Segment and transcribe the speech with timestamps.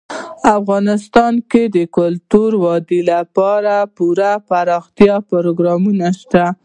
[0.57, 6.57] افغانستان کې د کلتور د ودې لپاره پوره دپرمختیا پروګرامونه شته دي.